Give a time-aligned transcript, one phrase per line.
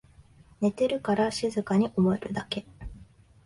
[0.61, 2.65] 寝てるから静かに思えるだけ